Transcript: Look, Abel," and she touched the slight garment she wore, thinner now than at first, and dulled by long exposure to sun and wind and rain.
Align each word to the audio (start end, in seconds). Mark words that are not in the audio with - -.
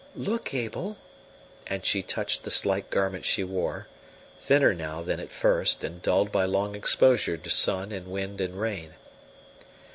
Look, 0.15 0.51
Abel," 0.55 0.97
and 1.67 1.85
she 1.85 2.01
touched 2.01 2.41
the 2.43 2.49
slight 2.49 2.89
garment 2.89 3.23
she 3.23 3.43
wore, 3.43 3.85
thinner 4.39 4.73
now 4.73 5.03
than 5.03 5.19
at 5.19 5.31
first, 5.31 5.83
and 5.83 6.01
dulled 6.01 6.31
by 6.31 6.45
long 6.45 6.73
exposure 6.73 7.37
to 7.37 7.49
sun 7.51 7.91
and 7.91 8.07
wind 8.07 8.41
and 8.41 8.59
rain. 8.59 8.95